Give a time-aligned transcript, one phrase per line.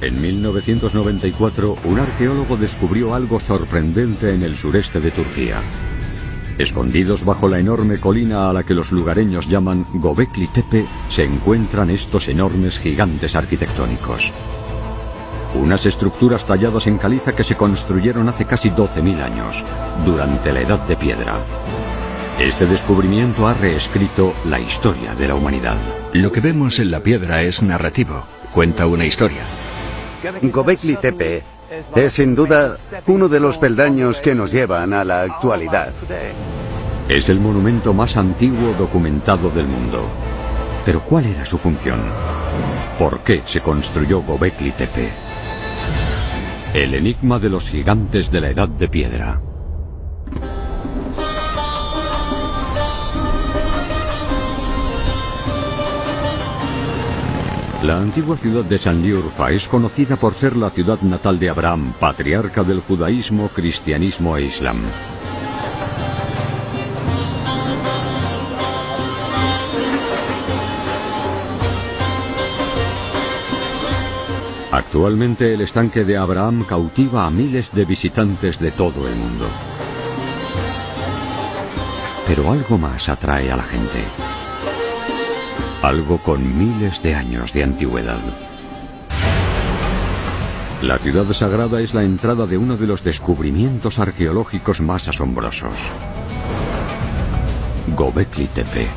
[0.00, 5.60] En 1994, un arqueólogo descubrió algo sorprendente en el sureste de Turquía.
[6.56, 11.90] Escondidos bajo la enorme colina a la que los lugareños llaman Gobekli Tepe, se encuentran
[11.90, 14.32] estos enormes gigantes arquitectónicos.
[15.54, 19.64] Unas estructuras talladas en caliza que se construyeron hace casi 12.000 años,
[20.06, 21.38] durante la Edad de Piedra.
[22.38, 25.76] Este descubrimiento ha reescrito la historia de la humanidad.
[26.14, 29.59] Lo que vemos en la piedra es narrativo, cuenta una historia.
[30.42, 31.42] Gobekli Tepe
[31.94, 35.92] es sin duda uno de los peldaños que nos llevan a la actualidad.
[37.08, 40.04] Es el monumento más antiguo documentado del mundo.
[40.84, 42.00] Pero ¿cuál era su función?
[42.98, 45.10] ¿Por qué se construyó Gobekli Tepe?
[46.74, 49.40] El enigma de los gigantes de la Edad de Piedra.
[57.82, 62.62] La antigua ciudad de Sanliurfa es conocida por ser la ciudad natal de Abraham, patriarca
[62.62, 64.76] del judaísmo, cristianismo e islam.
[74.70, 79.46] Actualmente el estanque de Abraham cautiva a miles de visitantes de todo el mundo.
[82.26, 84.29] Pero algo más atrae a la gente
[85.82, 88.18] algo con miles de años de antigüedad.
[90.82, 95.90] La ciudad sagrada es la entrada de uno de los descubrimientos arqueológicos más asombrosos.
[97.96, 98.88] Gobekli Tepe.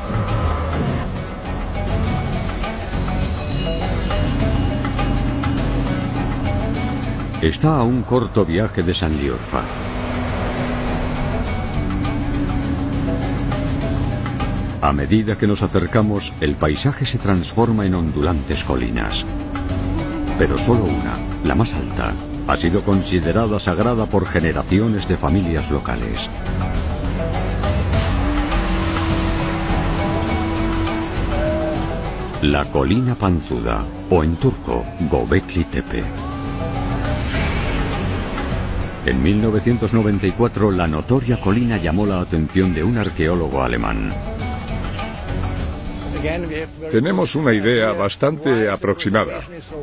[7.40, 9.83] Está a un corto viaje de Sanliurfa.
[14.84, 19.24] A medida que nos acercamos, el paisaje se transforma en ondulantes colinas.
[20.38, 22.12] Pero solo una, la más alta,
[22.46, 26.28] ha sido considerada sagrada por generaciones de familias locales.
[32.42, 36.04] La colina panzuda, o en turco, Gobekli Tepe.
[39.06, 44.33] En 1994, la notoria colina llamó la atención de un arqueólogo alemán.
[46.90, 49.40] Tenemos una idea bastante aproximada.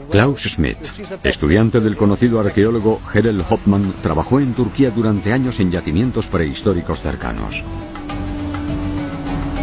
[0.09, 0.77] Klaus Schmidt,
[1.23, 7.63] estudiante del conocido arqueólogo Herel Hoffmann, trabajó en Turquía durante años en yacimientos prehistóricos cercanos.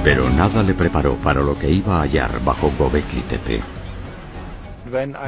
[0.04, 3.77] Pero nada le preparó para lo que iba a hallar bajo Gobekli Tepe.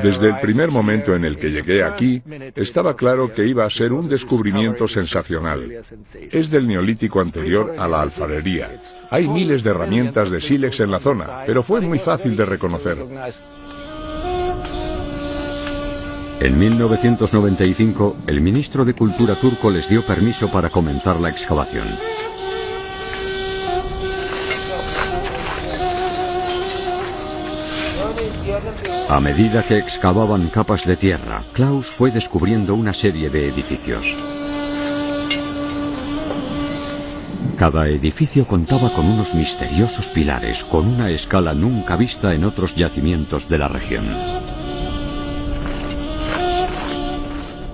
[0.02, 2.22] Desde el primer momento en el que llegué aquí,
[2.54, 5.82] estaba claro que iba a ser un descubrimiento sensacional.
[6.30, 8.70] Es del neolítico anterior a la alfarería.
[9.10, 12.98] Hay miles de herramientas de sílex en la zona, pero fue muy fácil de reconocer.
[16.40, 21.86] En 1995, el ministro de Cultura turco les dio permiso para comenzar la excavación.
[29.08, 34.16] A medida que excavaban capas de tierra, Klaus fue descubriendo una serie de edificios.
[37.56, 43.48] Cada edificio contaba con unos misteriosos pilares con una escala nunca vista en otros yacimientos
[43.48, 44.06] de la región.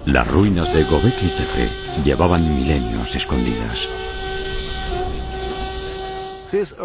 [0.06, 1.68] Las ruinas de Gobekli Tepe
[2.04, 3.88] llevaban milenios escondidas.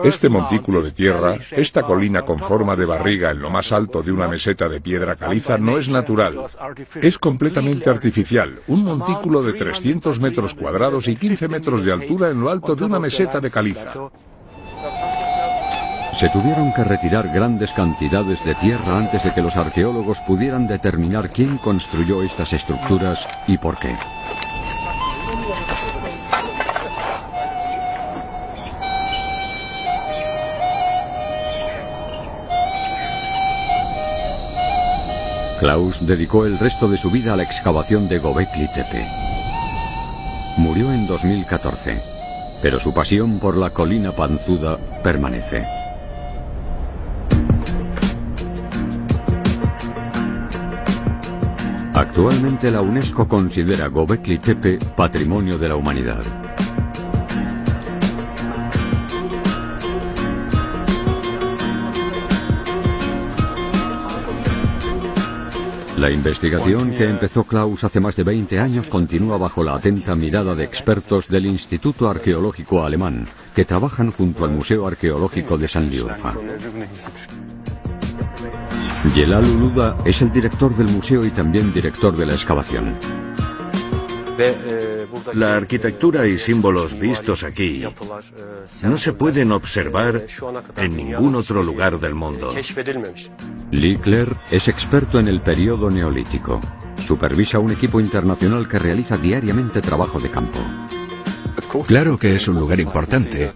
[0.04, 4.12] Este montículo de tierra, esta colina con forma de barriga en lo más alto de
[4.12, 6.46] una meseta de piedra caliza no es natural.
[7.02, 12.42] Es completamente artificial, un montículo de 300 metros cuadrados y 15 metros de altura en
[12.42, 13.94] lo alto de una meseta de caliza.
[16.14, 21.32] Se tuvieron que retirar grandes cantidades de tierra antes de que los arqueólogos pudieran determinar
[21.32, 23.96] quién construyó estas estructuras y por qué.
[35.62, 39.08] Klaus dedicó el resto de su vida a la excavación de Gobekli Tepe.
[40.58, 42.02] Murió en 2014,
[42.64, 45.64] pero su pasión por la colina panzuda permanece.
[51.94, 56.51] Actualmente la UNESCO considera Gobekli Tepe Patrimonio de la Humanidad.
[66.02, 70.56] La investigación que empezó Klaus hace más de 20 años continúa bajo la atenta mirada
[70.56, 76.34] de expertos del Instituto Arqueológico Alemán, que trabajan junto al Museo Arqueológico de San Liurfa.
[79.14, 82.98] Yelal Uluda es el director del museo y también director de la excavación.
[85.34, 87.84] La arquitectura y símbolos vistos aquí
[88.84, 90.26] no se pueden observar
[90.78, 92.54] en ningún otro lugar del mundo.
[93.72, 96.60] Lickler es experto en el periodo neolítico.
[96.98, 100.60] Supervisa un equipo internacional que realiza diariamente trabajo de campo.
[101.88, 103.54] Claro que es un lugar importante.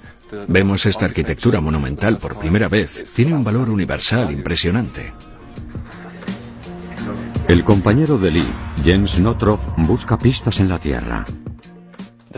[0.47, 3.13] Vemos esta arquitectura monumental por primera vez.
[3.13, 5.13] Tiene un valor universal impresionante.
[7.47, 8.47] El compañero de Lee,
[8.83, 11.25] Jens Notroff, busca pistas en la Tierra.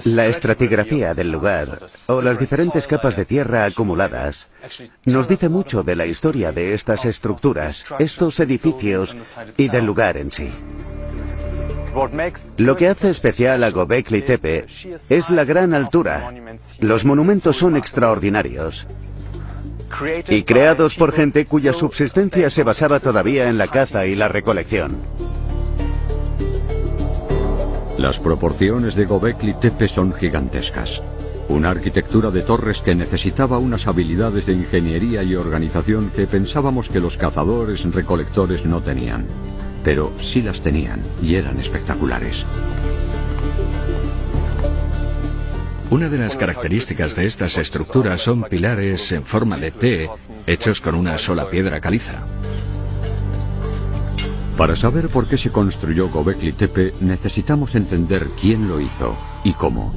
[0.05, 4.49] La estratigrafía del lugar o las diferentes capas de tierra acumuladas
[5.05, 9.15] nos dice mucho de la historia de estas estructuras, estos edificios
[9.57, 10.51] y del lugar en sí.
[12.57, 14.65] Lo que hace especial a Gobekli Tepe
[15.09, 16.31] es la gran altura.
[16.79, 18.87] Los monumentos son extraordinarios
[20.27, 24.97] y creados por gente cuya subsistencia se basaba todavía en la caza y la recolección.
[27.97, 31.01] Las proporciones de Gobekli Tepe son gigantescas.
[31.49, 36.99] Una arquitectura de torres que necesitaba unas habilidades de ingeniería y organización que pensábamos que
[36.99, 39.25] los cazadores recolectores no tenían.
[39.83, 42.45] Pero sí las tenían y eran espectaculares.
[45.89, 50.09] Una de las características de estas estructuras son pilares en forma de T,
[50.45, 52.21] hechos con una sola piedra caliza.
[54.57, 59.93] Para saber por qué se construyó Gobekli Tepe necesitamos entender quién lo hizo y cómo.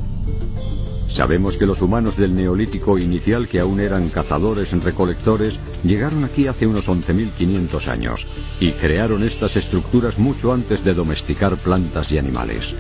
[1.09, 6.89] Sabemos que los humanos del neolítico inicial, que aún eran cazadores-recolectores, llegaron aquí hace unos
[6.89, 8.27] 11.500 años
[8.61, 12.77] y crearon estas estructuras mucho antes de domesticar plantas y animales.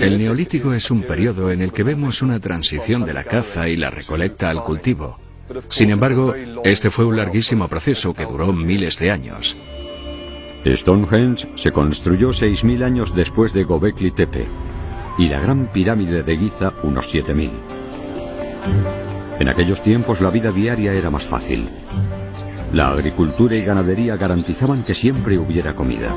[0.00, 3.76] El neolítico es un periodo en el que vemos una transición de la caza y
[3.76, 5.18] la recolecta al cultivo.
[5.70, 9.56] Sin embargo, este fue un larguísimo proceso que duró miles de años.
[10.64, 14.46] Stonehenge se construyó 6.000 años después de Gobekli Tepe
[15.18, 17.50] y la Gran Pirámide de Giza unos 7.000.
[19.40, 21.68] En aquellos tiempos la vida diaria era más fácil.
[22.72, 26.14] La agricultura y ganadería garantizaban que siempre hubiera comida.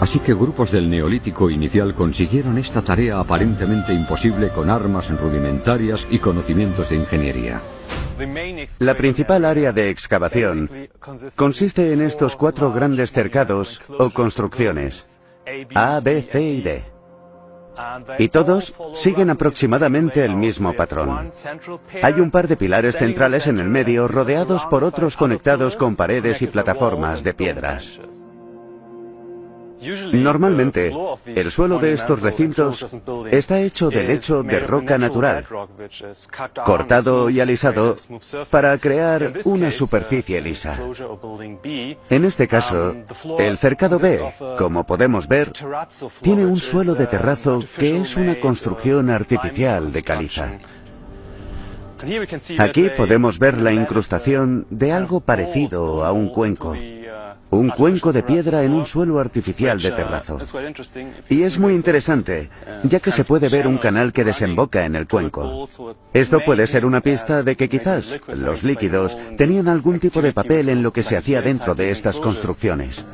[0.00, 6.18] Así que grupos del neolítico inicial consiguieron esta tarea aparentemente imposible con armas rudimentarias y
[6.18, 7.60] conocimientos de ingeniería.
[8.78, 10.88] La principal área de excavación
[11.36, 15.20] consiste en estos cuatro grandes cercados o construcciones,
[15.74, 16.84] A, B, C y D.
[18.18, 21.32] Y todos siguen aproximadamente el mismo patrón.
[22.02, 26.42] Hay un par de pilares centrales en el medio rodeados por otros conectados con paredes
[26.42, 27.98] y plataformas de piedras.
[30.12, 30.92] Normalmente,
[31.26, 32.86] el suelo de estos recintos
[33.30, 35.44] está hecho de lecho de roca natural,
[36.64, 37.96] cortado y alisado
[38.50, 40.78] para crear una superficie lisa.
[42.10, 42.94] En este caso,
[43.38, 44.20] el cercado B,
[44.56, 45.52] como podemos ver,
[46.20, 50.58] tiene un suelo de terrazo que es una construcción artificial de caliza.
[52.58, 56.74] Aquí podemos ver la incrustación de algo parecido a un cuenco
[57.50, 60.38] un cuenco de piedra en un suelo artificial de terrazo.
[61.28, 62.50] Y es muy interesante,
[62.84, 65.68] ya que se puede ver un canal que desemboca en el cuenco.
[66.12, 70.68] Esto puede ser una pista de que quizás los líquidos tenían algún tipo de papel
[70.68, 73.06] en lo que se hacía dentro de estas construcciones.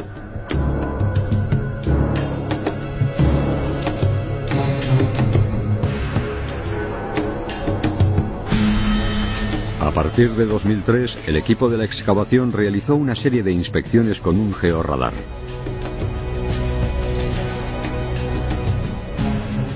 [9.88, 14.38] A partir de 2003, el equipo de la excavación realizó una serie de inspecciones con
[14.38, 15.14] un georradar.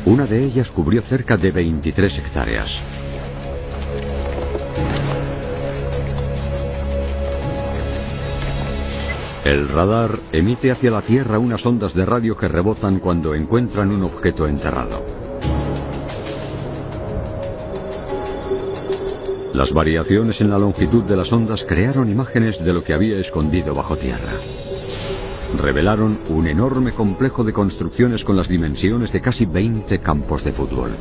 [0.04, 2.80] Una de ellas cubrió cerca de 23 hectáreas.
[9.46, 14.02] El radar emite hacia la Tierra unas ondas de radio que rebotan cuando encuentran un
[14.02, 15.21] objeto enterrado.
[19.54, 23.74] Las variaciones en la longitud de las ondas crearon imágenes de lo que había escondido
[23.74, 24.32] bajo tierra.
[25.60, 30.92] Revelaron un enorme complejo de construcciones con las dimensiones de casi 20 campos de fútbol.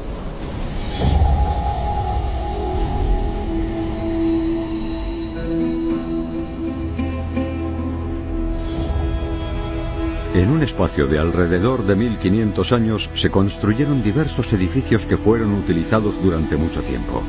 [10.36, 16.22] En un espacio de alrededor de 1500 años se construyeron diversos edificios que fueron utilizados
[16.22, 17.24] durante mucho tiempo.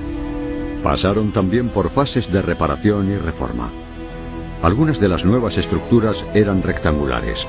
[0.82, 3.70] Pasaron también por fases de reparación y reforma.
[4.62, 7.46] Algunas de las nuevas estructuras eran rectangulares.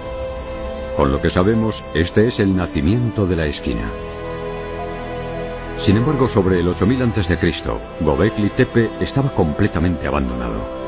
[0.96, 3.90] Con lo que sabemos, este es el nacimiento de la esquina.
[5.78, 7.54] Sin embargo, sobre el 8000 a.C.,
[8.02, 10.83] Gobekli Tepe estaba completamente abandonado.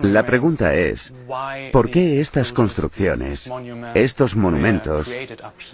[0.00, 1.14] La pregunta es,
[1.72, 3.50] ¿por qué estas construcciones,
[3.94, 5.14] estos monumentos,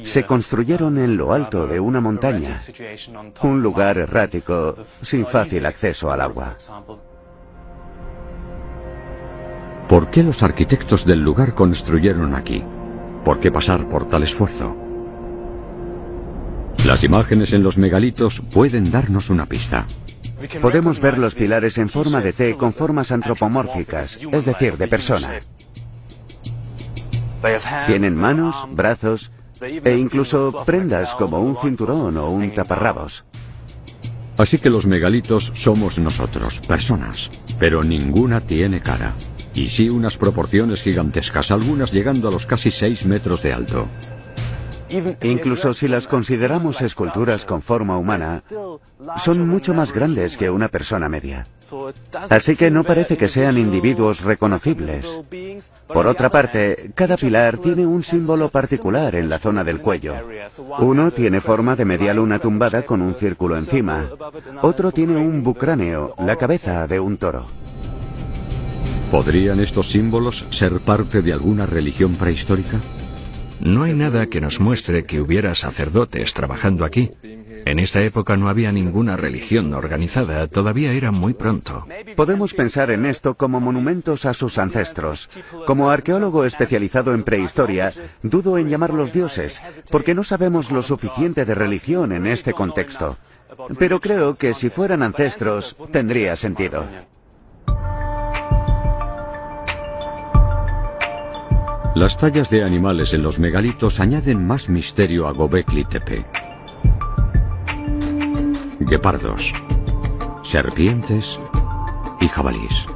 [0.03, 2.61] se construyeron en lo alto de una montaña,
[3.43, 6.57] un lugar errático, sin fácil acceso al agua?
[9.89, 12.65] ¿Por qué los arquitectos del lugar construyeron aquí?
[13.25, 14.75] ¿Por qué pasar por tal esfuerzo?
[16.87, 19.87] Las imágenes en los megalitos pueden darnos una pista.
[20.61, 25.41] Podemos ver los pilares en forma de T con formas antropomórficas, es decir, de persona.
[27.87, 33.25] Tienen manos, brazos e incluso prendas como un cinturón o un taparrabos.
[34.39, 39.13] Así que los megalitos somos nosotros, personas, pero ninguna tiene cara.
[39.55, 43.87] Y sí unas proporciones gigantescas, algunas llegando a los casi 6 metros de alto.
[45.23, 48.45] Incluso si las consideramos esculturas con forma humana,
[49.17, 51.47] son mucho más grandes que una persona media.
[52.29, 55.21] Así que no parece que sean individuos reconocibles.
[55.89, 60.17] Por otra parte, cada pilar tiene un símbolo particular en la zona del cuello.
[60.79, 64.11] Uno tiene forma de media luna tumbada con un círculo encima.
[64.61, 67.47] Otro tiene un bucráneo, la cabeza de un toro.
[69.11, 72.81] ¿Podrían estos símbolos ser parte de alguna religión prehistórica?
[73.61, 77.13] No hay nada que nos muestre que hubiera sacerdotes trabajando aquí.
[77.65, 81.87] En esta época no había ninguna religión organizada, todavía era muy pronto.
[82.17, 85.31] Podemos pensar en esto como monumentos a sus ancestros.
[85.67, 87.93] Como arqueólogo especializado en prehistoria,
[88.23, 93.17] dudo en llamarlos dioses, porque no sabemos lo suficiente de religión en este contexto.
[93.79, 96.87] Pero creo que si fueran ancestros, tendría sentido.
[101.95, 106.25] Las tallas de animales en los megalitos añaden más misterio a Gobekli Tepe.
[108.87, 109.53] Guepardos,
[110.43, 111.39] serpientes
[112.21, 112.87] y jabalís.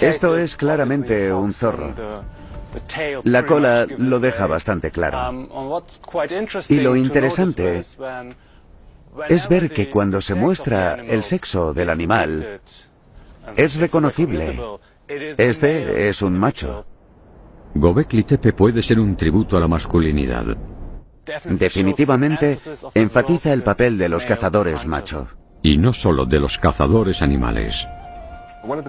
[0.00, 1.94] Esto es claramente un zorro.
[3.24, 5.48] La cola lo deja bastante claro.
[6.68, 7.84] Y lo interesante
[9.28, 12.60] es ver que cuando se muestra el sexo del animal,
[13.56, 14.58] es reconocible
[15.10, 16.84] este es un macho.
[17.74, 20.56] Gobekli Tepe puede ser un tributo a la masculinidad.
[21.44, 22.58] Definitivamente
[22.94, 25.28] enfatiza el papel de los cazadores macho.
[25.62, 27.86] Y no solo de los cazadores animales.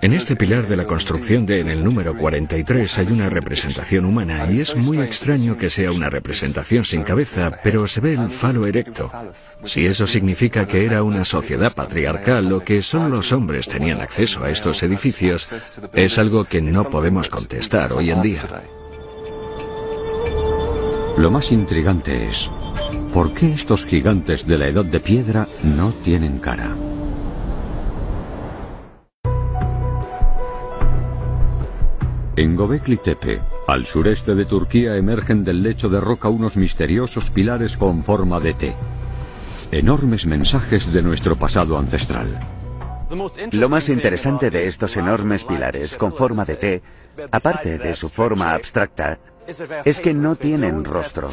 [0.01, 4.47] En este pilar de la construcción de en el número 43 hay una representación humana
[4.51, 8.67] y es muy extraño que sea una representación sin cabeza, pero se ve el falo
[8.67, 9.09] erecto.
[9.63, 14.43] Si eso significa que era una sociedad patriarcal o que solo los hombres tenían acceso
[14.43, 15.49] a estos edificios,
[15.93, 18.41] es algo que no podemos contestar hoy en día.
[21.21, 22.49] Lo más intrigante es,
[23.13, 26.75] ¿por qué estos gigantes de la edad de piedra no tienen cara?
[32.35, 37.77] En Gobekli Tepe, al sureste de Turquía, emergen del lecho de roca unos misteriosos pilares
[37.77, 38.75] con forma de T.
[39.69, 42.39] Enormes mensajes de nuestro pasado ancestral.
[43.51, 46.81] Lo más interesante de estos enormes pilares con forma de T,
[47.29, 49.19] aparte de su forma abstracta,
[49.85, 51.29] es que no tienen rostro.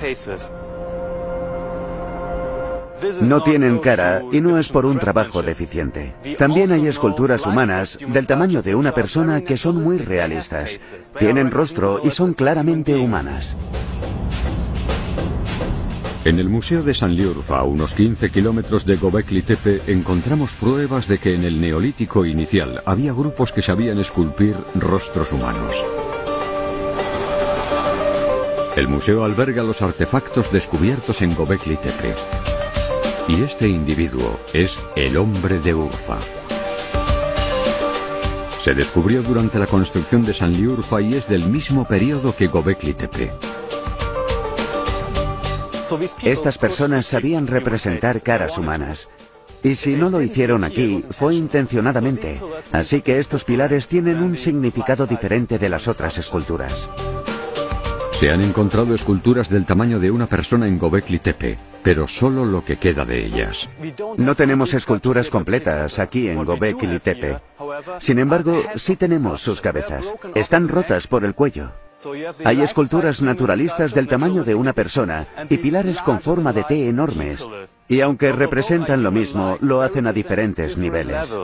[3.21, 6.15] No tienen cara y no es por un trabajo deficiente.
[6.37, 10.81] También hay esculturas humanas del tamaño de una persona que son muy realistas.
[11.19, 13.57] Tienen rostro y son claramente humanas.
[16.25, 21.07] En el Museo de San Liurfa, a unos 15 kilómetros de Gobekli Tepe, encontramos pruebas
[21.07, 25.83] de que en el neolítico inicial había grupos que sabían esculpir rostros humanos.
[28.79, 32.15] El museo alberga los artefactos descubiertos en Gobekli Tepe.
[33.27, 36.17] Y este individuo es el hombre de Urfa.
[38.63, 42.95] Se descubrió durante la construcción de San Liurfa y es del mismo periodo que Gobekli
[42.95, 43.33] Tepe.
[46.23, 49.09] Estas personas sabían representar caras humanas.
[49.65, 52.41] Y si no lo hicieron aquí, fue intencionadamente.
[52.71, 56.89] Así que estos pilares tienen un significado diferente de las otras esculturas.
[58.19, 62.65] Se han encontrado esculturas del tamaño de una persona en Gobekli Tepe, pero solo lo
[62.65, 63.69] que queda de ellas.
[64.17, 67.41] No tenemos esculturas completas aquí en Gobekli Tepe.
[68.01, 70.17] Sin embargo, sí tenemos sus cabezas.
[70.35, 71.71] Están rotas por el cuello.
[72.45, 77.47] Hay esculturas naturalistas del tamaño de una persona y pilares con forma de T enormes.
[77.87, 81.37] Y aunque representan lo mismo, lo hacen a diferentes niveles.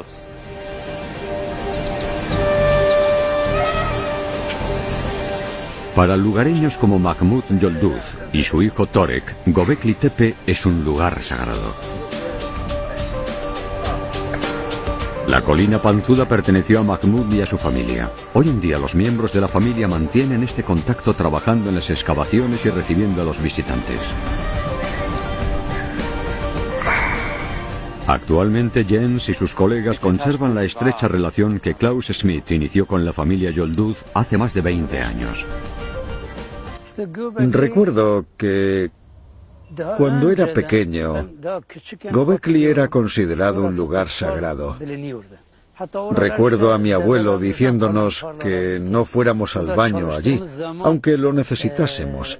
[5.94, 11.72] Para lugareños como Mahmud Yolduz y su hijo Torek, Gobekli Tepe es un lugar sagrado.
[15.28, 18.10] La colina panzuda perteneció a Mahmoud y a su familia.
[18.32, 22.66] Hoy en día los miembros de la familia mantienen este contacto trabajando en las excavaciones
[22.66, 24.00] y recibiendo a los visitantes.
[28.06, 33.14] Actualmente Jens y sus colegas conservan la estrecha relación que Klaus Smith inició con la
[33.14, 35.46] familia Yolduz hace más de 20 años.
[37.38, 38.90] Recuerdo que
[39.96, 41.30] cuando era pequeño,
[42.12, 44.76] Gobekli era considerado un lugar sagrado.
[46.12, 50.40] Recuerdo a mi abuelo diciéndonos que no fuéramos al baño allí,
[50.84, 52.38] aunque lo necesitásemos.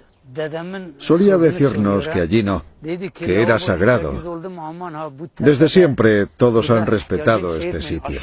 [0.99, 2.63] Solía decirnos que allí no,
[3.15, 4.15] que era sagrado.
[5.39, 8.21] Desde siempre todos han respetado este sitio.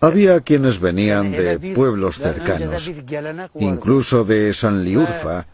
[0.00, 2.90] Había quienes venían de pueblos cercanos,
[3.54, 5.46] incluso de San Liurfa,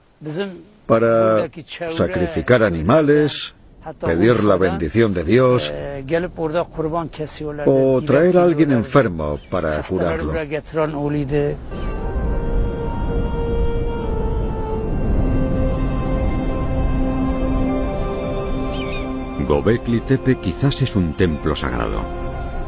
[0.87, 1.49] para
[1.91, 3.55] sacrificar animales,
[4.01, 5.73] pedir la bendición de Dios
[7.67, 10.33] o traer a alguien enfermo para curarlo.
[19.47, 22.03] Gobekli Tepe quizás es un templo sagrado,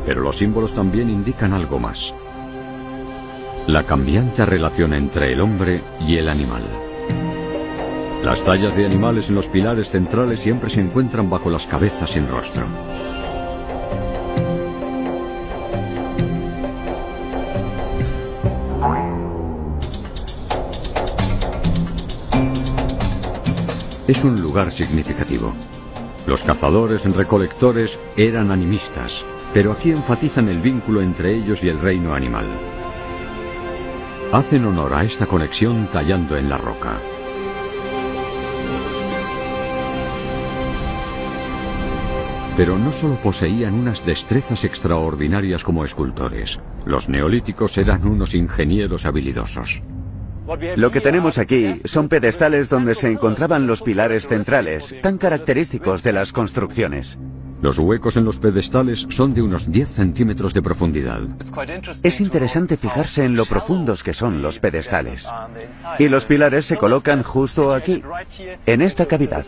[0.06, 2.14] pero los símbolos también indican algo más.
[3.66, 6.62] La cambiante relación entre el hombre y el animal.
[8.22, 12.28] Las tallas de animales en los pilares centrales siempre se encuentran bajo las cabezas sin
[12.28, 12.64] rostro.
[24.06, 25.52] Es un lugar significativo.
[26.28, 32.12] Los cazadores recolectores eran animistas, pero aquí enfatizan el vínculo entre ellos y el reino
[32.12, 32.44] animal.
[34.30, 36.98] Hacen honor a esta conexión tallando en la roca.
[42.58, 49.80] Pero no solo poseían unas destrezas extraordinarias como escultores, los neolíticos eran unos ingenieros habilidosos.
[50.76, 56.12] Lo que tenemos aquí son pedestales donde se encontraban los pilares centrales, tan característicos de
[56.12, 57.18] las construcciones.
[57.60, 61.20] Los huecos en los pedestales son de unos 10 centímetros de profundidad.
[62.04, 65.28] Es interesante fijarse en lo profundos que son los pedestales.
[65.98, 68.02] Y los pilares se colocan justo aquí,
[68.64, 69.44] en esta cavidad.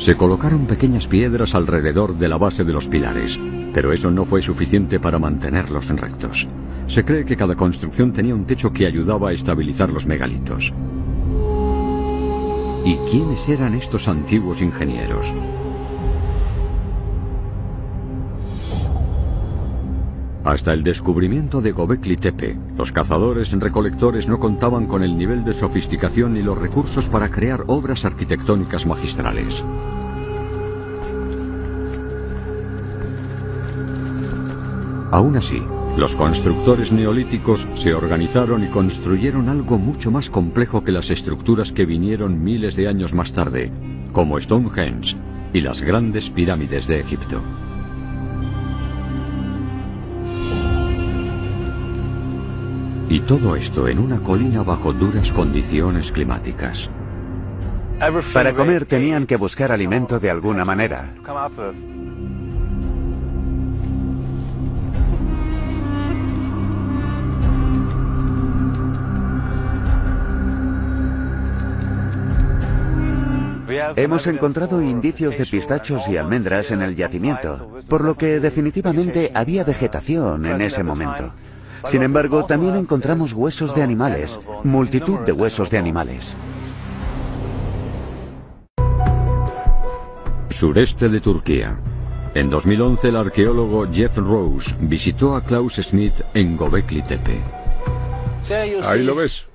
[0.00, 3.38] Se colocaron pequeñas piedras alrededor de la base de los pilares,
[3.74, 6.48] pero eso no fue suficiente para mantenerlos rectos.
[6.86, 10.72] Se cree que cada construcción tenía un techo que ayudaba a estabilizar los megalitos.
[12.86, 15.34] ¿Y quiénes eran estos antiguos ingenieros?
[20.44, 25.52] Hasta el descubrimiento de Gobekli Tepe, los cazadores recolectores no contaban con el nivel de
[25.52, 29.62] sofisticación ni los recursos para crear obras arquitectónicas magistrales.
[35.10, 35.62] Aún así,
[35.98, 41.84] los constructores neolíticos se organizaron y construyeron algo mucho más complejo que las estructuras que
[41.84, 43.70] vinieron miles de años más tarde,
[44.12, 45.16] como Stonehenge
[45.52, 47.42] y las grandes pirámides de Egipto.
[53.10, 56.88] Y todo esto en una colina bajo duras condiciones climáticas.
[58.32, 61.12] Para comer tenían que buscar alimento de alguna manera.
[73.96, 79.64] Hemos encontrado indicios de pistachos y almendras en el yacimiento, por lo que definitivamente había
[79.64, 81.32] vegetación en ese momento.
[81.84, 86.36] Sin embargo, también encontramos huesos de animales, multitud de huesos de animales.
[90.50, 91.78] Sureste de Turquía.
[92.34, 97.40] En 2011 el arqueólogo Jeff Rose visitó a Klaus Smith en Gobekli Tepe.
[98.84, 99.46] Ahí lo ves.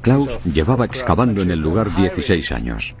[0.00, 2.94] Klaus llevaba excavando en el lugar 16 años.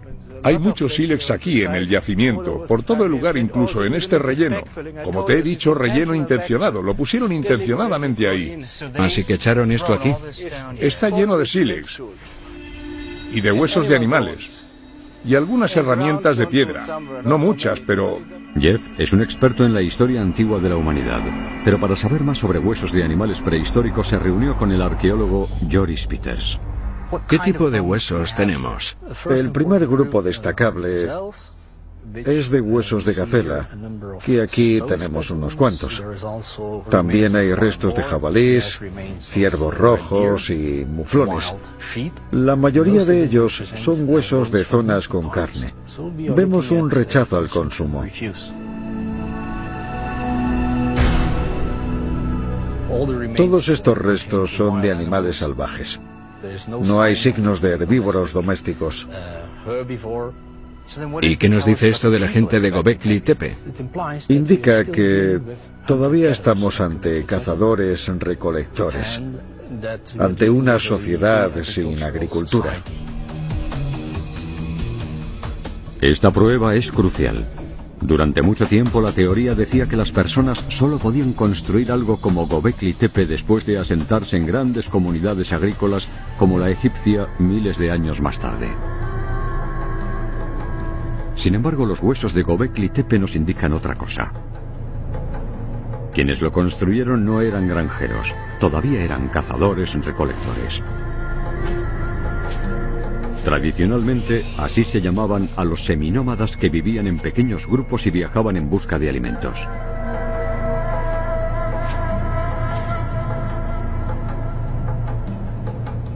[0.44, 4.62] Hay muchos sílex aquí en el yacimiento, por todo el lugar, incluso en este relleno.
[5.02, 6.82] Como te he dicho, relleno intencionado.
[6.82, 8.58] Lo pusieron intencionadamente ahí.
[8.94, 10.14] Así que echaron esto aquí.
[10.78, 12.02] Está lleno de sílex
[13.32, 14.64] y de huesos de animales
[15.24, 16.84] y algunas herramientas de piedra.
[17.24, 18.20] No muchas, pero
[18.58, 21.22] Jeff es un experto en la historia antigua de la humanidad,
[21.64, 26.06] pero para saber más sobre huesos de animales prehistóricos se reunió con el arqueólogo Joris
[26.06, 26.60] Peters.
[27.28, 28.96] ¿Qué tipo de huesos tenemos?
[29.30, 31.08] El primer grupo destacable
[32.14, 33.68] es de huesos de gacela,
[34.24, 36.02] que aquí tenemos unos cuantos.
[36.90, 38.78] También hay restos de jabalís,
[39.20, 41.54] ciervos rojos y muflones.
[42.30, 45.74] La mayoría de ellos son huesos de zonas con carne.
[46.36, 48.04] Vemos un rechazo al consumo.
[53.36, 55.98] Todos estos restos son de animales salvajes.
[56.68, 59.06] No hay signos de herbívoros domésticos.
[61.22, 63.56] ¿Y qué nos dice esto de la gente de Gobekli Tepe?
[64.28, 65.40] Indica que
[65.86, 69.20] todavía estamos ante cazadores recolectores,
[70.18, 72.82] ante una sociedad sin agricultura.
[76.00, 77.46] Esta prueba es crucial.
[78.04, 82.92] Durante mucho tiempo la teoría decía que las personas solo podían construir algo como Gobekli
[82.92, 86.06] Tepe después de asentarse en grandes comunidades agrícolas
[86.38, 88.68] como la egipcia miles de años más tarde.
[91.34, 94.32] Sin embargo, los huesos de Gobekli Tepe nos indican otra cosa.
[96.12, 100.82] Quienes lo construyeron no eran granjeros, todavía eran cazadores recolectores.
[103.44, 108.70] Tradicionalmente, así se llamaban a los seminómadas que vivían en pequeños grupos y viajaban en
[108.70, 109.68] busca de alimentos.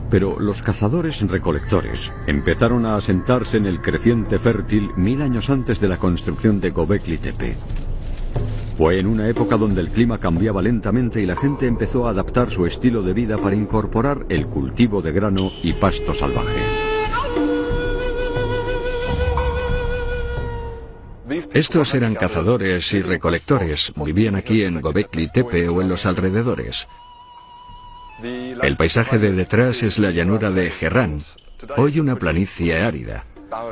[0.09, 5.87] Pero los cazadores recolectores empezaron a asentarse en el creciente fértil mil años antes de
[5.87, 7.55] la construcción de Gobekli Tepe.
[8.75, 12.49] Fue en una época donde el clima cambiaba lentamente y la gente empezó a adaptar
[12.49, 16.88] su estilo de vida para incorporar el cultivo de grano y pasto salvaje.
[21.53, 23.91] Estos eran cazadores y recolectores.
[23.95, 26.87] Vivían aquí en Gobekli Tepe o en los alrededores.
[28.21, 31.19] El paisaje de detrás es la llanura de Gerrán,
[31.77, 33.25] hoy una planicie árida.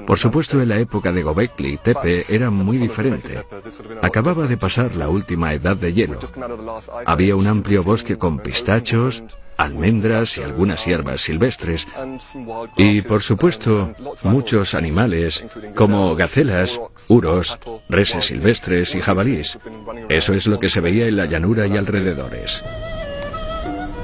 [0.08, 3.44] Por supuesto, en la época de Gobekli Tepe era muy diferente.
[4.02, 6.20] Acababa de pasar la última edad de hielo.
[7.06, 9.24] Había un amplio bosque con pistachos,
[9.58, 11.88] almendras y algunas hierbas silvestres.
[12.78, 13.94] Y, por supuesto,
[14.24, 19.58] muchos animales, como gacelas, uros, reses silvestres y jabalís.
[20.10, 22.64] Eso es lo que se veía en la llanura y alrededores.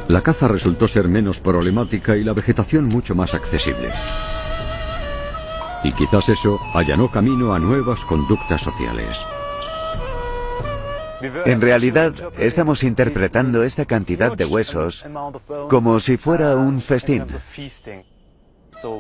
[0.08, 3.90] La caza resultó ser menos problemática y la vegetación mucho más accesible.
[5.84, 9.26] Y quizás eso allanó camino a nuevas conductas sociales.
[11.46, 15.06] En realidad, estamos interpretando esta cantidad de huesos
[15.70, 17.26] como si fuera un festín.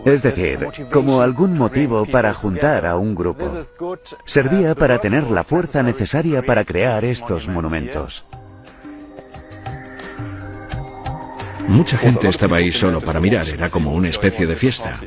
[0.05, 3.51] Es decir, como algún motivo para juntar a un grupo.
[4.25, 8.25] Servía para tener la fuerza necesaria para crear estos monumentos.
[11.67, 14.99] Mucha gente estaba ahí solo para mirar, era como una especie de fiesta.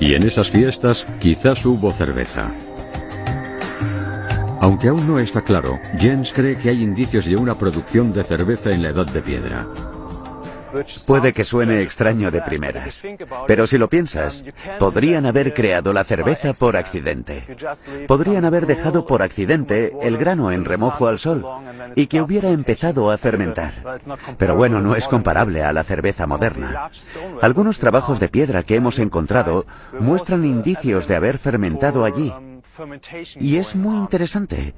[0.00, 2.52] Y en esas fiestas quizás hubo cerveza.
[4.62, 8.70] Aunque aún no está claro, Jens cree que hay indicios de una producción de cerveza
[8.70, 9.66] en la Edad de Piedra.
[11.04, 13.02] Puede que suene extraño de primeras,
[13.48, 14.44] pero si lo piensas,
[14.78, 17.44] podrían haber creado la cerveza por accidente.
[18.06, 21.44] Podrían haber dejado por accidente el grano en remojo al sol
[21.96, 23.72] y que hubiera empezado a fermentar.
[24.38, 26.88] Pero bueno, no es comparable a la cerveza moderna.
[27.42, 29.66] Algunos trabajos de piedra que hemos encontrado
[29.98, 32.32] muestran indicios de haber fermentado allí.
[33.40, 34.74] Y es muy interesante,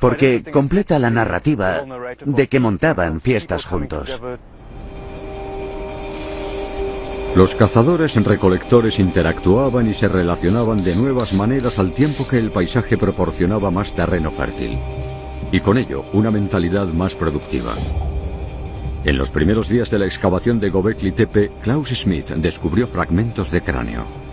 [0.00, 1.82] porque completa la narrativa
[2.24, 4.20] de que montaban fiestas juntos.
[7.34, 12.98] Los cazadores recolectores interactuaban y se relacionaban de nuevas maneras al tiempo que el paisaje
[12.98, 14.78] proporcionaba más terreno fértil
[15.52, 17.74] y con ello una mentalidad más productiva.
[19.04, 23.60] En los primeros días de la excavación de Gobekli Tepe, Klaus Schmidt descubrió fragmentos de
[23.60, 24.31] cráneo.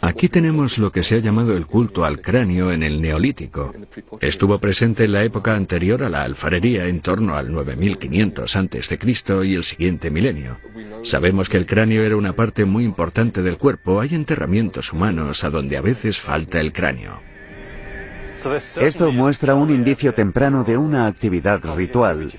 [0.00, 3.74] Aquí tenemos lo que se ha llamado el culto al cráneo en el Neolítico.
[4.20, 8.98] Estuvo presente en la época anterior a la alfarería en torno al 9500 a.C.
[9.44, 10.58] y el siguiente milenio.
[11.02, 14.00] Sabemos que el cráneo era una parte muy importante del cuerpo.
[14.00, 17.20] Hay enterramientos humanos a donde a veces falta el cráneo.
[18.76, 22.32] Esto muestra un indicio temprano de una actividad ritual,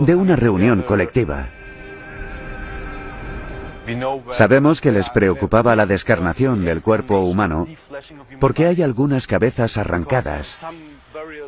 [0.00, 1.48] de una reunión colectiva.
[4.30, 7.66] Sabemos que les preocupaba la descarnación del cuerpo humano
[8.40, 10.64] porque hay algunas cabezas arrancadas,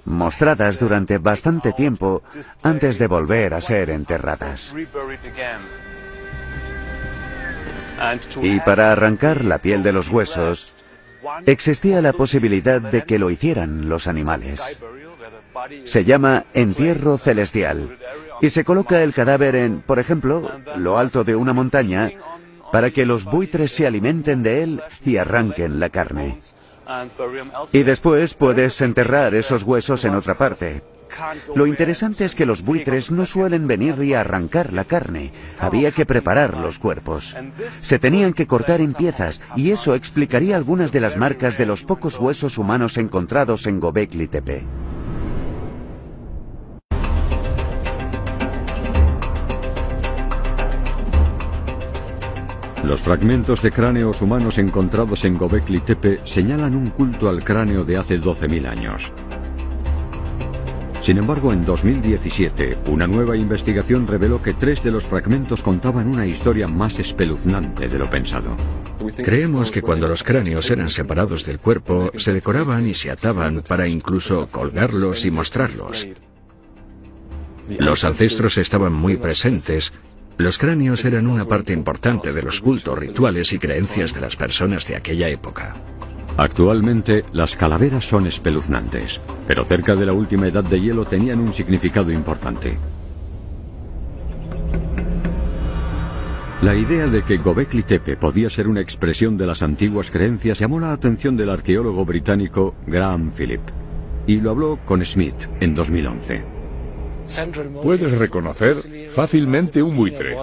[0.05, 2.23] mostradas durante bastante tiempo
[2.63, 4.75] antes de volver a ser enterradas.
[8.43, 10.75] Y para arrancar la piel de los huesos,
[11.47, 14.79] existía la posibilidad de que lo hicieran los animales.
[15.85, 17.97] Se llama entierro celestial
[18.41, 22.11] y se coloca el cadáver en, por ejemplo, lo alto de una montaña
[22.73, 26.39] para que los buitres se alimenten de él y arranquen la carne.
[27.73, 30.83] Y después puedes enterrar esos huesos en otra parte.
[31.55, 35.33] Lo interesante es que los buitres no suelen venir y arrancar la carne.
[35.61, 37.37] Había que preparar los cuerpos.
[37.71, 41.85] Se tenían que cortar en piezas y eso explicaría algunas de las marcas de los
[41.85, 44.65] pocos huesos humanos encontrados en Gobekli Tepe.
[52.87, 57.97] Los fragmentos de cráneos humanos encontrados en Gobekli Tepe señalan un culto al cráneo de
[57.97, 59.13] hace 12.000 años.
[61.03, 66.27] Sin embargo, en 2017, una nueva investigación reveló que tres de los fragmentos contaban una
[66.27, 68.57] historia más espeluznante de lo pensado.
[69.17, 73.89] Creemos que cuando los cráneos eran separados del cuerpo, se decoraban y se ataban para
[73.89, 76.07] incluso colgarlos y mostrarlos.
[77.81, 79.93] Los ancestros estaban muy presentes.
[80.39, 84.87] Los cráneos eran una parte importante de los cultos, rituales y creencias de las personas
[84.87, 85.75] de aquella época.
[86.37, 91.55] Actualmente, las calaveras son espeluznantes, pero cerca de la última edad de hielo tenían un
[91.55, 92.77] significado importante.
[96.61, 100.81] La idea de que Gobekli Tepe podía ser una expresión de las antiguas creencias llamó
[100.81, 103.63] la atención del arqueólogo británico Graham Philip,
[104.27, 106.56] y lo habló con Smith en 2011.
[107.83, 108.77] Puedes reconocer
[109.11, 110.37] fácilmente un buitre.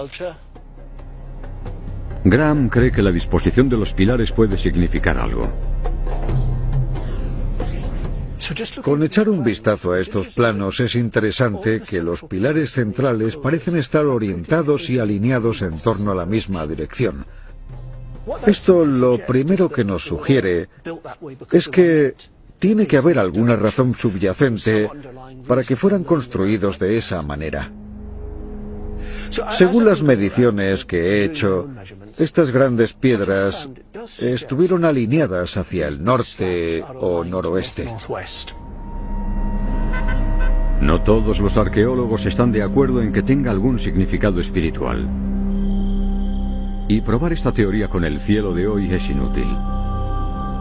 [2.24, 5.48] Graham cree que la disposición de los pilares puede significar algo.
[8.82, 14.04] Con echar un vistazo a estos planos es interesante que los pilares centrales parecen estar
[14.04, 17.24] orientados y alineados en torno a la misma dirección.
[18.46, 20.68] Esto lo primero que nos sugiere
[21.52, 22.14] es que
[22.58, 24.88] tiene que haber alguna razón subyacente
[25.46, 27.70] para que fueran construidos de esa manera.
[29.50, 31.68] Según las mediciones que he hecho,
[32.18, 33.68] estas grandes piedras
[34.20, 37.90] estuvieron alineadas hacia el norte o noroeste.
[40.80, 45.08] No todos los arqueólogos están de acuerdo en que tenga algún significado espiritual.
[46.88, 49.48] Y probar esta teoría con el cielo de hoy es inútil.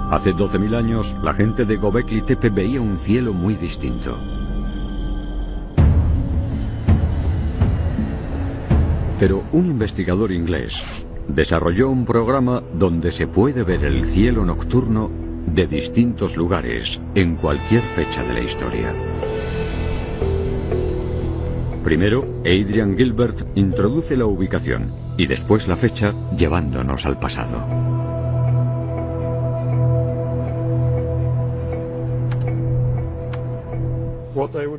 [0.10, 4.18] Hace 12.000 años, la gente de Gobekli Tepe veía un cielo muy distinto.
[9.20, 10.84] Pero un investigador inglés
[11.28, 15.10] desarrolló un programa donde se puede ver el cielo nocturno
[15.48, 18.94] de distintos lugares en cualquier fecha de la historia.
[21.84, 27.93] Primero, Adrian Gilbert introduce la ubicación y después la fecha llevándonos al pasado.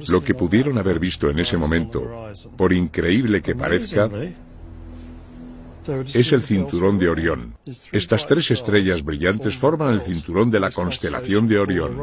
[0.08, 2.02] Lo que pudieron haber visto en ese momento,
[2.56, 4.10] por increíble que parezca,
[6.14, 7.56] es el cinturón de Orión.
[7.92, 11.96] Estas tres estrellas brillantes forman el cinturón de la constelación de Orión.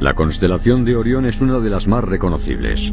[0.00, 2.92] La constelación de Orión es una de las más reconocibles.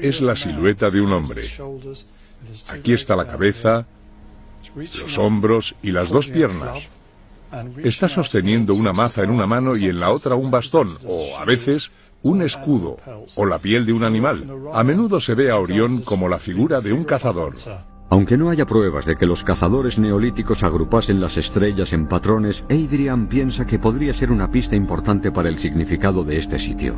[0.00, 1.42] Es la silueta de un hombre.
[2.70, 3.86] Aquí está la cabeza,
[4.74, 6.88] los hombros y las dos piernas.
[7.84, 11.44] Está sosteniendo una maza en una mano y en la otra un bastón, o a
[11.44, 11.90] veces
[12.22, 12.96] un escudo
[13.34, 14.46] o la piel de un animal.
[14.72, 17.54] A menudo se ve a Orión como la figura de un cazador.
[18.08, 23.26] Aunque no haya pruebas de que los cazadores neolíticos agrupasen las estrellas en patrones, Adrian
[23.26, 26.94] piensa que podría ser una pista importante para el significado de este sitio.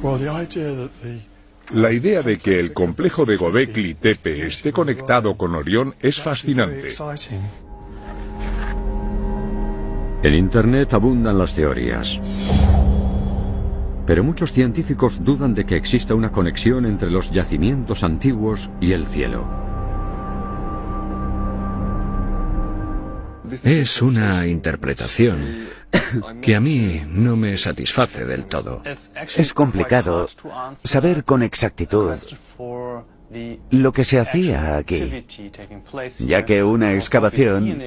[1.72, 6.88] La idea de que el complejo de Gobekli Tepe esté conectado con Orión es fascinante.
[10.22, 12.18] En Internet abundan las teorías.
[14.06, 19.06] Pero muchos científicos dudan de que exista una conexión entre los yacimientos antiguos y el
[19.06, 19.63] cielo.
[23.64, 25.38] Es una interpretación
[26.40, 28.82] que a mí no me satisface del todo.
[29.36, 30.28] Es complicado
[30.82, 32.12] saber con exactitud
[33.70, 35.26] lo que se hacía aquí,
[36.20, 37.82] ya que una excavación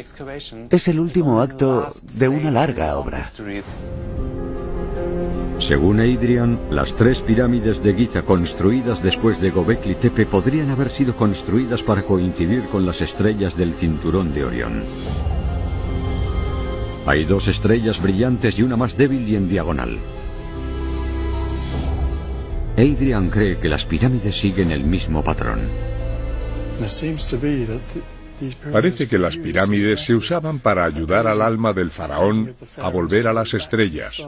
[0.69, 3.25] es el último acto de una larga obra.
[5.59, 11.15] Según Adrian, las tres pirámides de Giza construidas después de Gobekli Tepe podrían haber sido
[11.15, 14.83] construidas para coincidir con las estrellas del cinturón de Orión.
[17.07, 19.97] Hay dos estrellas brillantes y una más débil y en diagonal.
[22.75, 25.61] Adrian cree que las pirámides siguen el mismo patrón.
[28.73, 33.33] Parece que las pirámides se usaban para ayudar al alma del faraón a volver a
[33.33, 34.21] las estrellas.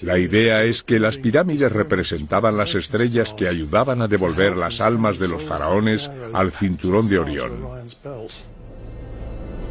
[0.00, 5.18] La idea es que las pirámides representaban las estrellas que ayudaban a devolver las almas
[5.18, 7.52] de los faraones al cinturón de Orión.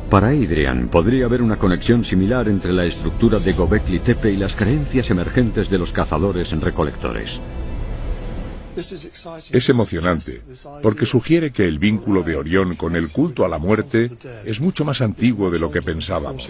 [0.09, 4.55] Para Adrian podría haber una conexión similar entre la estructura de Gobekli Tepe y las
[4.55, 7.41] creencias emergentes de los cazadores recolectores.
[8.75, 10.41] Es emocionante,
[10.83, 14.11] porque sugiere que el vínculo de Orión con el culto a la muerte
[14.45, 16.49] es mucho más antiguo de lo que pensábamos.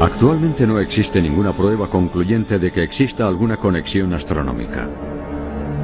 [0.00, 4.88] Actualmente no existe ninguna prueba concluyente de que exista alguna conexión astronómica.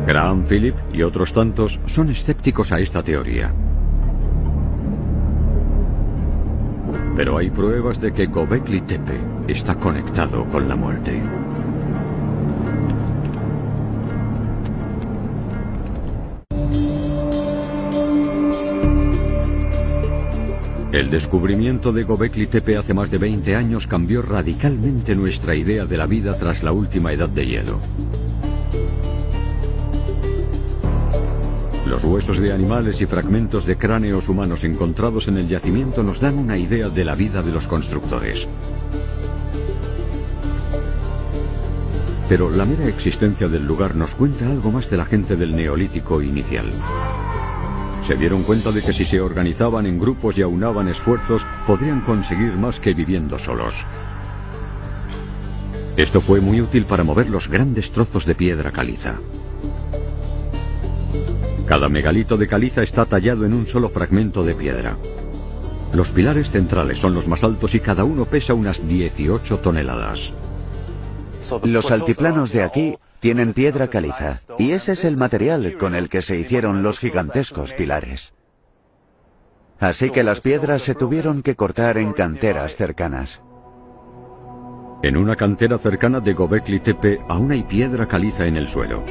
[0.06, 3.54] Graham Philip y otros tantos son escépticos a esta teoría.
[7.14, 11.22] Pero hay pruebas de que Gobekli Tepe está conectado con la muerte.
[20.92, 25.96] El descubrimiento de Gobekli Tepe hace más de 20 años cambió radicalmente nuestra idea de
[25.96, 27.79] la vida tras la última edad de hielo.
[32.04, 36.58] Huesos de animales y fragmentos de cráneos humanos encontrados en el yacimiento nos dan una
[36.58, 38.48] idea de la vida de los constructores.
[42.28, 46.20] Pero la mera existencia del lugar nos cuenta algo más de la gente del neolítico
[46.20, 46.66] inicial.
[48.06, 52.54] Se dieron cuenta de que si se organizaban en grupos y aunaban esfuerzos, podrían conseguir
[52.54, 53.86] más que viviendo solos.
[55.96, 59.14] Esto fue muy útil para mover los grandes trozos de piedra caliza.
[61.66, 64.96] Cada megalito de caliza está tallado en un solo fragmento de piedra.
[65.92, 70.33] Los pilares centrales son los más altos y cada uno pesa unas 18 toneladas.
[71.64, 76.22] Los altiplanos de aquí tienen piedra caliza, y ese es el material con el que
[76.22, 78.35] se hicieron los gigantescos pilares.
[79.79, 83.42] Así que las piedras se tuvieron que cortar en canteras cercanas.
[85.03, 89.03] En una cantera cercana de Gobekli Tepe aún hay piedra caliza en el suelo.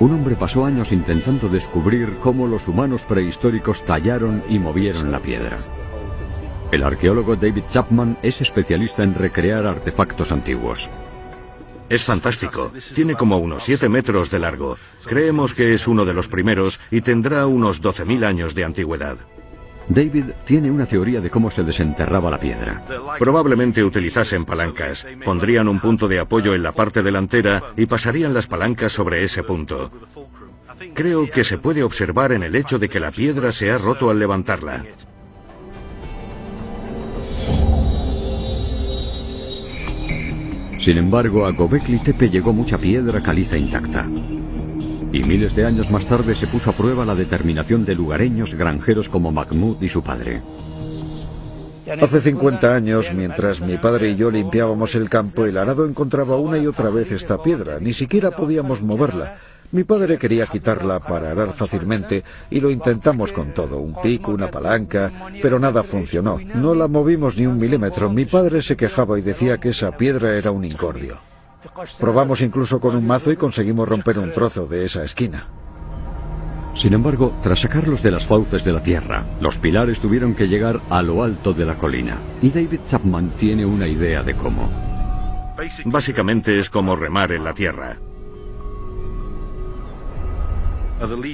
[0.00, 5.56] Un hombre pasó años intentando descubrir cómo los humanos prehistóricos tallaron y movieron la piedra.
[6.72, 10.90] El arqueólogo David Chapman es especialista en recrear artefactos antiguos.
[11.88, 12.72] Es fantástico.
[12.94, 14.76] Tiene como unos 7 metros de largo.
[15.04, 19.18] Creemos que es uno de los primeros y tendrá unos 12.000 años de antigüedad.
[19.88, 22.84] David tiene una teoría de cómo se desenterraba la piedra.
[23.18, 25.06] Probablemente utilizasen palancas.
[25.24, 29.42] Pondrían un punto de apoyo en la parte delantera y pasarían las palancas sobre ese
[29.42, 29.90] punto.
[30.94, 34.10] Creo que se puede observar en el hecho de que la piedra se ha roto
[34.10, 34.84] al levantarla.
[40.78, 44.06] Sin embargo, a Gobekli Tepe llegó mucha piedra caliza intacta.
[45.14, 49.08] Y miles de años más tarde se puso a prueba la determinación de lugareños granjeros
[49.08, 50.42] como Mahmud y su padre.
[52.02, 56.58] Hace 50 años, mientras mi padre y yo limpiábamos el campo, el arado encontraba una
[56.58, 57.78] y otra vez esta piedra.
[57.78, 59.36] Ni siquiera podíamos moverla.
[59.70, 64.50] Mi padre quería quitarla para arar fácilmente y lo intentamos con todo, un pico, una
[64.50, 66.40] palanca, pero nada funcionó.
[66.56, 68.10] No la movimos ni un milímetro.
[68.10, 71.20] Mi padre se quejaba y decía que esa piedra era un incordio.
[71.98, 75.46] Probamos incluso con un mazo y conseguimos romper un trozo de esa esquina.
[76.74, 80.80] Sin embargo, tras sacarlos de las fauces de la tierra, los pilares tuvieron que llegar
[80.90, 82.18] a lo alto de la colina.
[82.42, 84.68] Y David Chapman tiene una idea de cómo.
[85.84, 87.98] Básicamente es como remar en la tierra.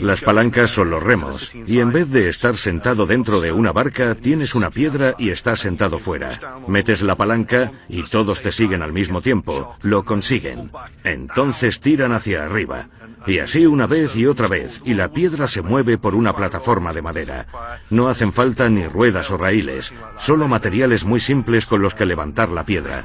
[0.00, 4.14] Las palancas son los remos, y en vez de estar sentado dentro de una barca,
[4.14, 6.58] tienes una piedra y estás sentado fuera.
[6.66, 9.76] Metes la palanca y todos te siguen al mismo tiempo.
[9.82, 10.70] Lo consiguen.
[11.04, 12.88] Entonces tiran hacia arriba.
[13.26, 16.92] Y así una vez y otra vez, y la piedra se mueve por una plataforma
[16.92, 17.46] de madera.
[17.90, 22.48] No hacen falta ni ruedas o raíles, solo materiales muy simples con los que levantar
[22.48, 23.04] la piedra.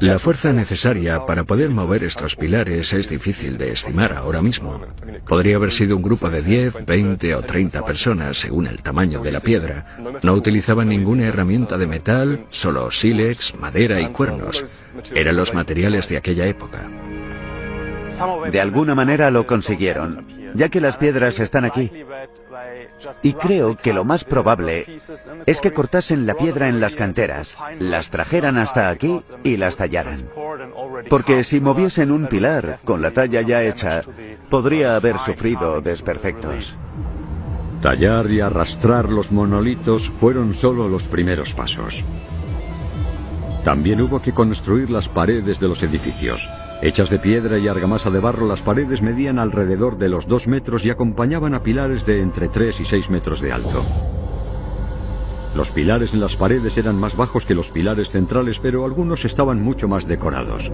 [0.00, 4.80] La fuerza necesaria para poder mover estos pilares es difícil de estimar ahora mismo.
[5.26, 9.32] Podría haber sido un grupo de 10, 20 o 30 personas según el tamaño de
[9.32, 9.86] la piedra.
[10.22, 14.80] No utilizaban ninguna herramienta de metal, solo sílex, madera y cuernos.
[15.14, 16.90] Eran los materiales de aquella época.
[18.50, 21.90] De alguna manera lo consiguieron, ya que las piedras están aquí.
[23.22, 24.98] Y creo que lo más probable
[25.46, 30.28] es que cortasen la piedra en las canteras, las trajeran hasta aquí y las tallaran.
[31.08, 34.02] Porque si moviesen un pilar con la talla ya hecha,
[34.48, 36.76] podría haber sufrido desperfectos.
[37.82, 42.04] Tallar y arrastrar los monolitos fueron solo los primeros pasos.
[43.66, 46.48] También hubo que construir las paredes de los edificios.
[46.82, 50.86] Hechas de piedra y argamasa de barro, las paredes medían alrededor de los dos metros
[50.86, 53.84] y acompañaban a pilares de entre 3 y 6 metros de alto.
[55.56, 59.60] Los pilares en las paredes eran más bajos que los pilares centrales, pero algunos estaban
[59.60, 60.70] mucho más decorados.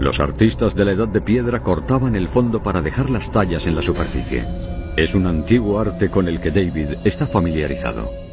[0.00, 3.74] Los artistas de la Edad de Piedra cortaban el fondo para dejar las tallas en
[3.74, 4.46] la superficie.
[4.96, 8.27] Es un antiguo arte con el que David está familiarizado.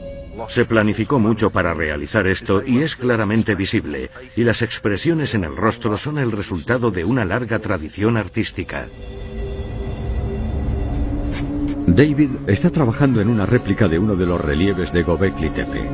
[0.48, 5.56] Se planificó mucho para realizar esto y es claramente visible, y las expresiones en el
[5.56, 8.88] rostro son el resultado de una larga tradición artística.
[11.88, 15.88] David está trabajando en una réplica de uno de los relieves de Gobekli Tepe.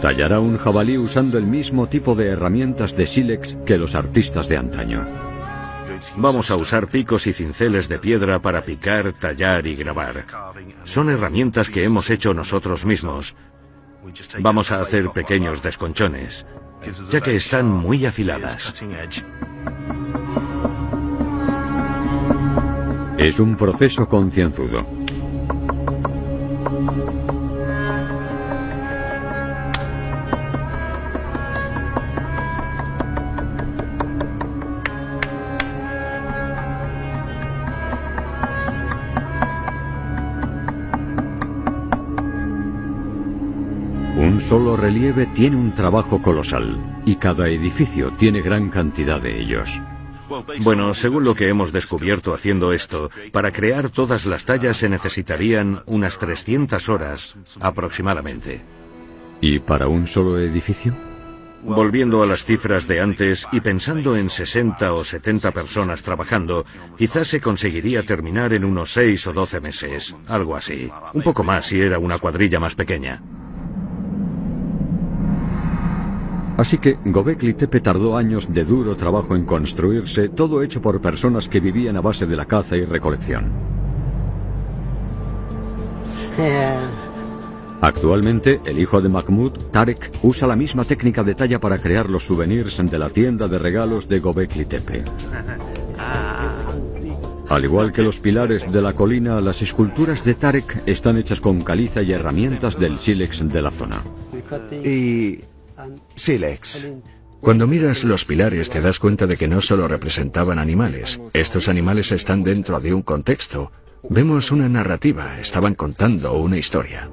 [0.00, 4.56] Tallará un jabalí usando el mismo tipo de herramientas de sílex que los artistas de
[4.56, 5.27] antaño.
[6.16, 10.26] Vamos a usar picos y cinceles de piedra para picar, tallar y grabar.
[10.84, 13.36] Son herramientas que hemos hecho nosotros mismos.
[14.40, 16.46] Vamos a hacer pequeños desconchones,
[17.10, 18.74] ya que están muy afiladas.
[23.18, 24.97] Es un proceso concienzudo.
[44.48, 49.78] Solo relieve tiene un trabajo colosal y cada edificio tiene gran cantidad de ellos.
[50.62, 55.82] Bueno, según lo que hemos descubierto haciendo esto, para crear todas las tallas se necesitarían
[55.84, 58.62] unas 300 horas aproximadamente.
[59.42, 60.94] ¿Y para un solo edificio?
[61.62, 66.64] Volviendo a las cifras de antes y pensando en 60 o 70 personas trabajando,
[66.96, 70.90] quizás se conseguiría terminar en unos 6 o 12 meses, algo así.
[71.12, 73.20] Un poco más si era una cuadrilla más pequeña.
[76.58, 81.48] Así que Gobekli Tepe tardó años de duro trabajo en construirse, todo hecho por personas
[81.48, 83.52] que vivían a base de la caza y recolección.
[87.80, 92.26] Actualmente, el hijo de Mahmud, Tarek, usa la misma técnica de talla para crear los
[92.26, 95.04] souvenirs de la tienda de regalos de Gobekli Tepe.
[97.48, 101.62] Al igual que los pilares de la colina, las esculturas de Tarek están hechas con
[101.62, 104.02] caliza y herramientas del sílex de la zona.
[104.84, 105.40] Y
[106.14, 106.92] sílex.
[107.40, 112.10] Cuando miras los pilares te das cuenta de que no solo representaban animales, estos animales
[112.10, 113.70] están dentro de un contexto.
[114.08, 117.08] Vemos una narrativa, estaban contando una historia.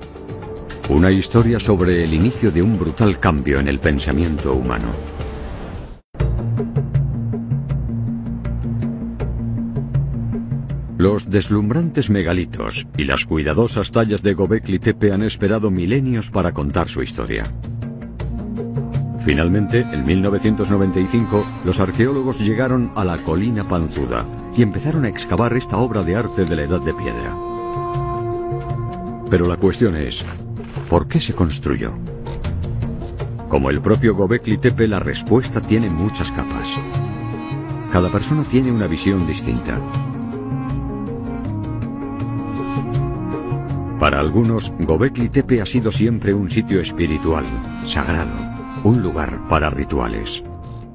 [0.90, 4.94] Una historia sobre el inicio de un brutal cambio en el pensamiento humano.
[10.98, 16.88] Los deslumbrantes megalitos y las cuidadosas tallas de Gobekli Tepe han esperado milenios para contar
[16.88, 17.44] su historia.
[19.26, 24.24] Finalmente, en 1995, los arqueólogos llegaron a la colina Panzuda
[24.56, 27.36] y empezaron a excavar esta obra de arte de la Edad de Piedra.
[29.28, 30.24] Pero la cuestión es,
[30.92, 31.94] ¿por qué se construyó?
[33.50, 36.68] Como el propio Gobekli Tepe, la respuesta tiene muchas capas.
[37.92, 39.80] Cada persona tiene una visión distinta.
[44.00, 47.46] Para algunos, Gobekli Tepe ha sido siempre un sitio espiritual,
[47.88, 48.45] sagrado,
[48.86, 50.44] un lugar para rituales.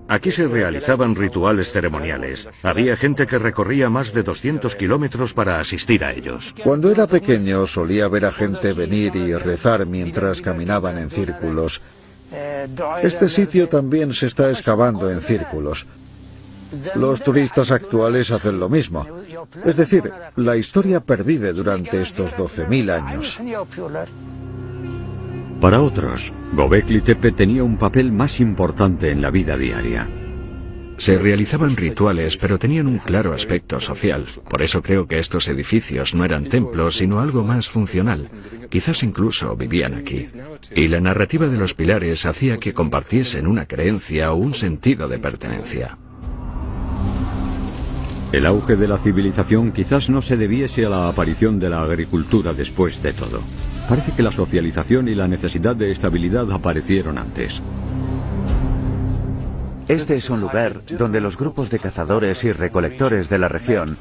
[0.06, 2.48] Aquí se realizaban rituales ceremoniales.
[2.62, 6.54] Había gente que recorría más de 200 kilómetros para asistir a ellos.
[6.62, 11.80] Cuando era pequeño solía ver a gente venir y rezar mientras caminaban en círculos.
[13.02, 15.86] Este sitio también se está excavando en círculos.
[16.94, 19.04] Los turistas actuales hacen lo mismo.
[19.64, 23.40] Es decir, la historia pervive durante estos 12.000 años.
[25.60, 30.08] Para otros, Gobekli Tepe tenía un papel más importante en la vida diaria.
[30.96, 34.24] Se realizaban rituales, pero tenían un claro aspecto social.
[34.48, 38.28] Por eso creo que estos edificios no eran templos, sino algo más funcional.
[38.70, 40.26] Quizás incluso vivían aquí.
[40.74, 45.18] Y la narrativa de los pilares hacía que compartiesen una creencia o un sentido de
[45.18, 45.98] pertenencia.
[48.32, 52.54] El auge de la civilización quizás no se debiese a la aparición de la agricultura
[52.54, 53.40] después de todo.
[53.90, 57.60] Parece que la socialización y la necesidad de estabilidad aparecieron antes.
[59.88, 63.98] Este es un lugar donde los grupos de cazadores y recolectores de la región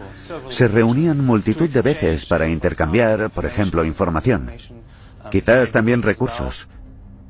[0.48, 4.52] se reunían multitud de veces para intercambiar, por ejemplo, información.
[5.32, 6.68] Quizás también recursos.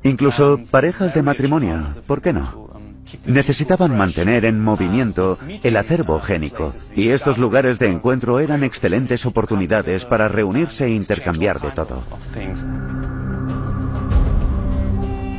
[0.02, 2.69] Incluso parejas de matrimonio, ¿por qué no?
[3.24, 10.06] Necesitaban mantener en movimiento el acervo génico, y estos lugares de encuentro eran excelentes oportunidades
[10.06, 12.02] para reunirse e intercambiar de todo.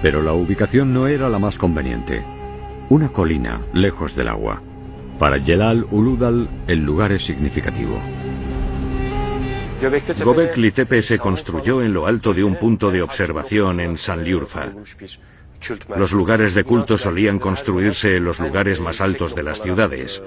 [0.01, 2.23] Pero la ubicación no era la más conveniente.
[2.89, 4.61] Una colina, lejos del agua.
[5.19, 7.99] Para Yelal Uludal, el lugar es significativo.
[10.23, 14.73] Gobekli Tepe se construyó en lo alto de un punto de observación en Sanliurfa.
[15.95, 20.21] Los lugares de culto solían construirse en los lugares más altos de las ciudades.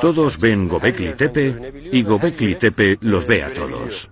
[0.00, 4.10] Todos ven Gobekli Tepe y Gobekli Tepe los ve a todos.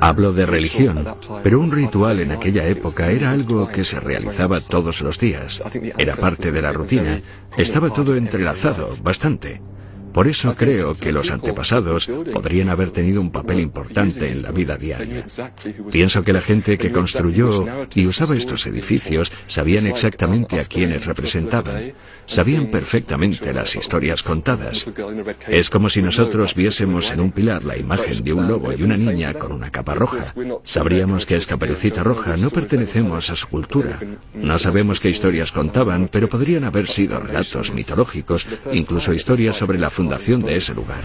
[0.00, 1.04] Hablo de religión,
[1.42, 5.62] pero un ritual en aquella época era algo que se realizaba todos los días.
[5.96, 7.20] Era parte de la rutina.
[7.56, 9.62] Estaba todo entrelazado, bastante.
[10.14, 14.76] Por eso creo que los antepasados podrían haber tenido un papel importante en la vida
[14.76, 15.26] diaria.
[15.90, 21.94] Pienso que la gente que construyó y usaba estos edificios sabían exactamente a quiénes representaban,
[22.26, 24.86] sabían perfectamente las historias contadas.
[25.48, 28.96] Es como si nosotros viésemos en un pilar la imagen de un lobo y una
[28.96, 30.32] niña con una capa roja.
[30.62, 33.98] Sabríamos que es Caperucita Roja, no pertenecemos a su cultura.
[34.32, 39.90] No sabemos qué historias contaban, pero podrían haber sido relatos mitológicos, incluso historias sobre la
[39.90, 41.02] fundación de ese lugar.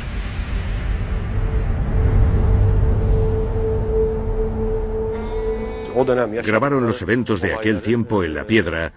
[6.45, 8.93] Grabaron los eventos de aquel tiempo en la piedra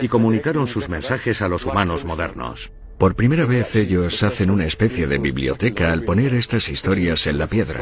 [0.00, 2.72] y comunicaron sus mensajes a los humanos modernos.
[2.98, 7.46] Por primera vez ellos hacen una especie de biblioteca al poner estas historias en la
[7.46, 7.80] piedra.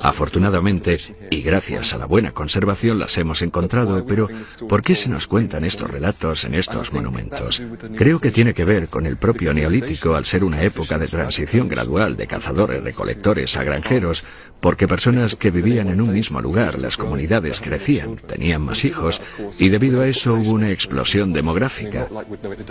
[0.00, 0.98] Afortunadamente,
[1.30, 4.28] y gracias a la buena conservación las hemos encontrado, pero
[4.68, 7.62] ¿por qué se nos cuentan estos relatos en estos monumentos?
[7.96, 11.68] Creo que tiene que ver con el propio neolítico al ser una época de transición
[11.68, 14.26] gradual de cazadores-recolectores a granjeros,
[14.60, 19.20] porque personas que vivían en un mismo lugar, las comunidades crecían, tenían más hijos,
[19.58, 22.08] y debido a eso hubo una explosión demográfica.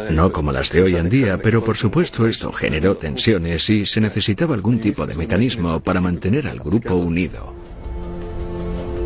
[0.09, 3.99] No como las de hoy en día, pero por supuesto esto generó tensiones y se
[3.99, 7.53] necesitaba algún tipo de mecanismo para mantener al grupo unido.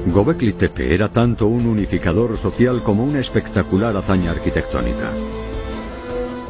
[0.05, 5.11] Gobekli Tepe era tanto un unificador social como una espectacular hazaña arquitectónica.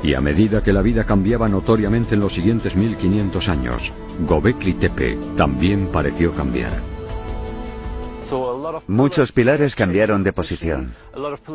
[0.04, 3.94] Y a medida que la vida cambiaba notoriamente en los siguientes 1500 años,
[4.28, 6.97] Gobekli Tepe también pareció cambiar.
[8.88, 10.96] Muchos pilares cambiaron de posición.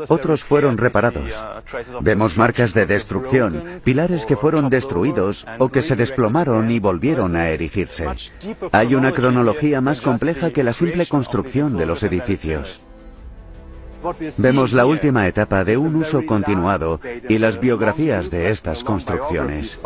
[0.08, 1.44] Otros fueron reparados.
[2.00, 7.48] Vemos marcas de destrucción, pilares que fueron destruidos o que se desplomaron y volvieron a
[7.50, 8.06] erigirse.
[8.72, 12.84] Hay una cronología más compleja que la simple construcción de los edificios.
[14.38, 19.80] Vemos la última etapa de un uso continuado y las biografías de estas construcciones.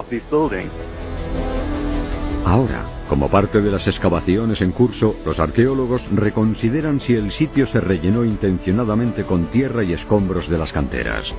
[2.44, 7.80] Ahora, como parte de las excavaciones en curso, los arqueólogos reconsideran si el sitio se
[7.80, 11.34] rellenó intencionadamente con tierra y escombros de las canteras.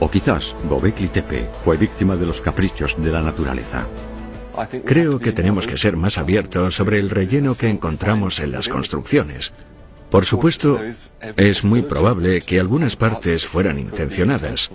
[0.00, 3.86] O quizás Gobekli Tepe fue víctima de los caprichos de la naturaleza.
[4.84, 9.52] Creo que tenemos que ser más abiertos sobre el relleno que encontramos en las construcciones.
[10.10, 10.78] Por supuesto,
[11.36, 14.70] es muy probable que algunas partes fueran intencionadas,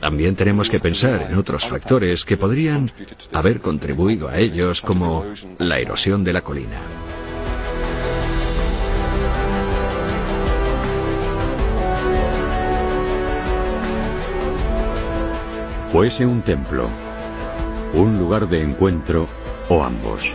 [0.00, 2.90] también tenemos que pensar en otros factores que podrían
[3.32, 5.26] haber contribuido a ellos, como
[5.58, 6.78] la erosión de la colina.
[15.92, 16.88] Fuese un templo,
[17.94, 19.26] un lugar de encuentro
[19.68, 20.34] o ambos.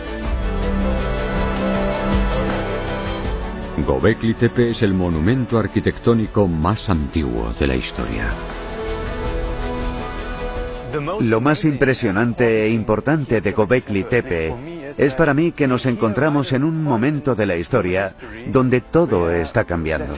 [3.86, 8.32] Gobekli Tepe es el monumento arquitectónico más antiguo de la historia.
[11.20, 14.54] Lo más impresionante e importante de Gobekli Tepe
[14.96, 18.14] es para mí que nos encontramos en un momento de la historia
[18.50, 20.14] donde todo está cambiando.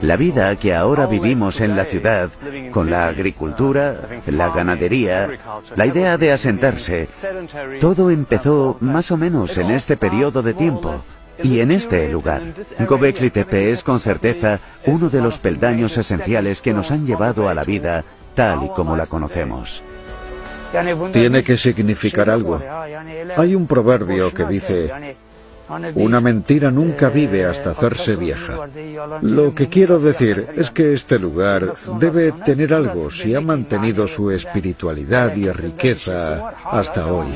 [0.00, 2.30] La vida que ahora vivimos en la ciudad,
[2.70, 5.28] con la agricultura, la ganadería,
[5.76, 7.08] la idea de asentarse,
[7.80, 11.02] todo empezó más o menos en este periodo de tiempo.
[11.42, 12.42] Y en este lugar,
[12.86, 17.54] Gobekli Tepe es con certeza uno de los peldaños esenciales que nos han llevado a
[17.54, 18.04] la vida
[18.34, 19.82] tal y como la conocemos.
[21.12, 22.58] Tiene que significar algo.
[23.36, 24.90] Hay un proverbio que dice,
[25.94, 28.68] una mentira nunca vive hasta hacerse vieja.
[29.20, 34.30] Lo que quiero decir es que este lugar debe tener algo si ha mantenido su
[34.30, 37.28] espiritualidad y riqueza hasta hoy.